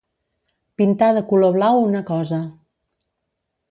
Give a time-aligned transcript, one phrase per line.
[0.81, 2.43] Pintar de color blau una cosa.